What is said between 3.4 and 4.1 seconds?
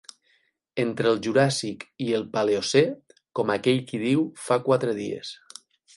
com aquell qui